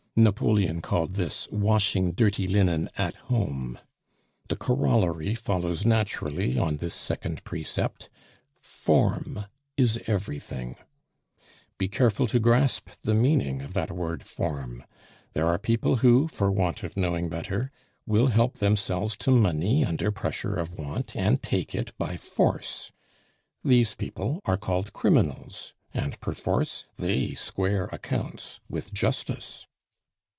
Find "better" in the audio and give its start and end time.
17.29-17.71